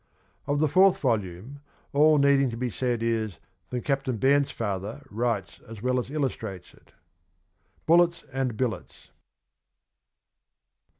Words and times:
of 0.47 0.57
the 0.59 0.67
fourth 0.67 0.97
volume, 0.97 1.59
all 1.93 2.17
needing 2.17 2.49
to 2.49 2.57
be 2.57 2.71
said 2.71 3.03
is 3.03 3.37
that 3.69 3.85
Captain 3.85 4.17
Bairnsfather 4.17 5.05
writes 5.11 5.59
as 5.67 5.83
well 5.83 5.99
as 5.99 6.09
illustrates 6.09 6.73
it. 6.73 6.93
—'Bullets 7.85 8.23
and 8.33 8.57
Billets.' 8.57 9.11